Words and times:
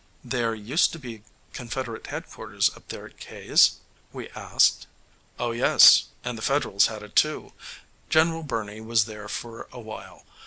"There 0.23 0.55
used 0.55 0.91
to 0.93 0.97
be 0.99 1.21
Confederate 1.53 2.07
head 2.07 2.27
quarters 2.27 2.71
up 2.75 2.87
there 2.87 3.05
at 3.05 3.19
K 3.19 3.49
's?" 3.51 3.81
we 4.11 4.29
asked. 4.29 4.87
"Oh 5.37 5.51
yes, 5.51 6.05
and 6.23 6.35
the 6.35 6.41
Federals 6.41 6.87
had 6.87 7.03
it 7.03 7.15
too. 7.15 7.53
General 8.09 8.41
Birney 8.41 8.81
was 8.81 9.05
there 9.05 9.27
for 9.29 9.67
a 9.71 9.79
while. 9.79 10.25